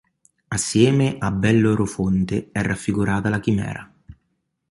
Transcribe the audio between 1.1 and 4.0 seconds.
a Bellerofonte è raffigurata la chimera.